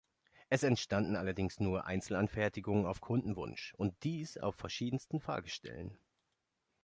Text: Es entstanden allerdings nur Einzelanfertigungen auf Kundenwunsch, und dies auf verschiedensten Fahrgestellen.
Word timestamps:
Es 0.49 0.63
entstanden 0.63 1.15
allerdings 1.15 1.59
nur 1.59 1.85
Einzelanfertigungen 1.85 2.87
auf 2.87 3.01
Kundenwunsch, 3.01 3.75
und 3.75 3.93
dies 4.03 4.35
auf 4.39 4.55
verschiedensten 4.55 5.19
Fahrgestellen. 5.19 5.95